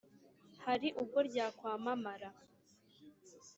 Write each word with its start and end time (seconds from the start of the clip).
Hari 0.65 0.87
ubwo 1.01 1.19
ryakwamamara 1.27 2.29